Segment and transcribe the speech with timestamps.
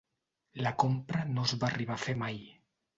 [0.67, 2.45] La compra no es va arribar a fer mai.